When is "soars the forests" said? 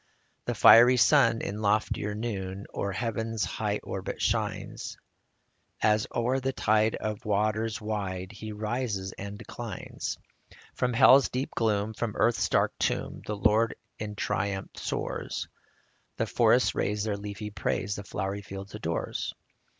14.75-16.73